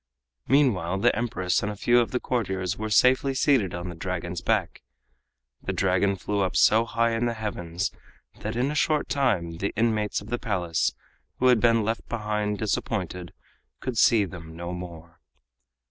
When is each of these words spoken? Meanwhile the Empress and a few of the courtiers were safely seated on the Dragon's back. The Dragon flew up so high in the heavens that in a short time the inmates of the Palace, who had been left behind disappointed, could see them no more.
Meanwhile 0.47 0.97
the 1.01 1.15
Empress 1.15 1.61
and 1.61 1.71
a 1.71 1.75
few 1.75 1.99
of 1.99 2.09
the 2.09 2.19
courtiers 2.19 2.75
were 2.75 2.89
safely 2.89 3.35
seated 3.35 3.75
on 3.75 3.89
the 3.89 3.93
Dragon's 3.93 4.41
back. 4.41 4.81
The 5.61 5.73
Dragon 5.73 6.15
flew 6.15 6.39
up 6.41 6.55
so 6.55 6.85
high 6.85 7.11
in 7.11 7.27
the 7.27 7.35
heavens 7.35 7.91
that 8.39 8.55
in 8.55 8.71
a 8.71 8.73
short 8.75 9.09
time 9.09 9.57
the 9.57 9.71
inmates 9.75 10.19
of 10.19 10.29
the 10.29 10.39
Palace, 10.39 10.95
who 11.37 11.49
had 11.49 11.59
been 11.59 11.83
left 11.83 12.09
behind 12.09 12.57
disappointed, 12.57 13.31
could 13.79 13.95
see 13.99 14.25
them 14.25 14.55
no 14.55 14.73
more. 14.73 15.19